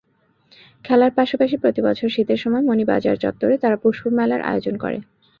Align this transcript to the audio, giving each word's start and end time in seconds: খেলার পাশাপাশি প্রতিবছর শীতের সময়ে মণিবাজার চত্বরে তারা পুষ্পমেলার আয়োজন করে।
খেলার 0.85 1.11
পাশাপাশি 1.15 1.55
প্রতিবছর 1.57 2.07
শীতের 2.09 2.39
সময়ে 2.43 2.67
মণিবাজার 2.69 3.21
চত্বরে 3.23 3.55
তারা 3.57 3.77
পুষ্পমেলার 3.83 4.41
আয়োজন 4.43 4.75
করে। 4.83 4.97